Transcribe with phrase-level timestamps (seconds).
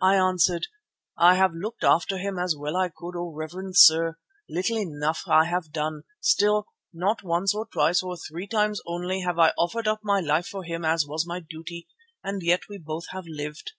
[0.00, 0.68] "I answered:
[1.18, 4.16] 'I have looked after him as well as I could, O reverend sir.
[4.48, 9.38] Little enough have I done; still, not once or twice or three times only have
[9.38, 11.86] I offered up my life for him as was my duty,
[12.22, 13.72] and yet we both have lived.